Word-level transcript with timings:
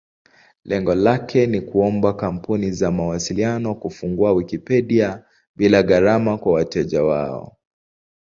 Lengo 0.63 0.95
lake 0.95 1.47
ni 1.47 1.61
kuomba 1.61 2.13
kampuni 2.13 2.71
za 2.71 2.91
mawasiliano 2.91 3.75
kufungua 3.75 4.31
Wikipedia 4.33 5.23
bila 5.55 5.83
gharama 5.83 6.37
kwa 6.37 6.53
wateja 6.53 7.03
wao. 7.03 7.57